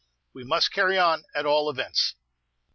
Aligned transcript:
We 0.33 0.43
must 0.43 0.71
carry 0.71 0.97
on, 0.97 1.25
at 1.35 1.45
all 1.45 1.69
events." 1.69 2.15